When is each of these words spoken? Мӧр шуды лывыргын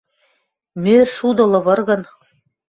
Мӧр 0.83 1.05
шуды 1.17 1.43
лывыргын 1.51 2.01